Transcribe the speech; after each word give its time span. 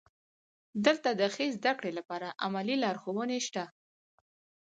دلته 0.85 1.09
د 1.19 1.21
ښې 1.33 1.45
زده 1.57 1.71
کړې 1.79 1.91
لپاره 1.99 2.27
عملي 2.45 2.75
لارښوونې 2.83 3.39
شته. 3.47 3.63